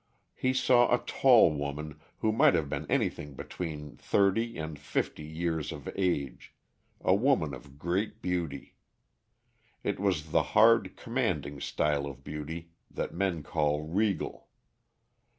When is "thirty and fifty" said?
3.97-5.21